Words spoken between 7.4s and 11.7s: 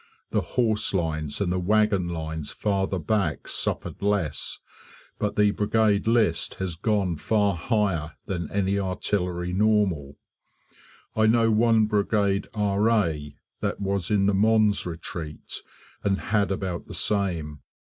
higher than any artillery normal. I know